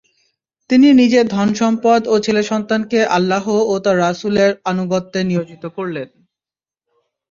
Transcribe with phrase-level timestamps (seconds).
[0.69, 6.07] তিনি নিজের ধনসম্পদ ও ছেলেসন্তানকে আল্লাহ ও তাঁর রাসূলের আনুগত্যে নিয়োজিত করলেন।